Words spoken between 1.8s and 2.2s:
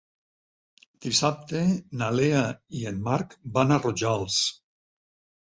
na